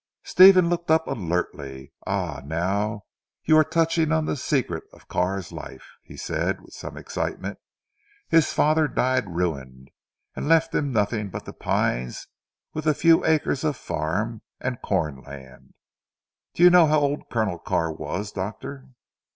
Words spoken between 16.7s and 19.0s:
know how old Colonel Carr was, doctor?"